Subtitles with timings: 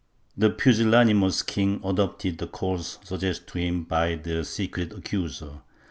[0.35, 5.61] The pusillanimous king adopted the course suggested to him by the secret accuser.